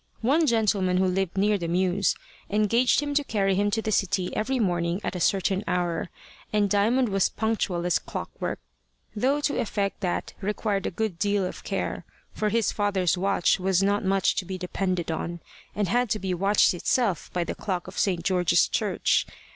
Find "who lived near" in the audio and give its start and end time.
0.97-1.59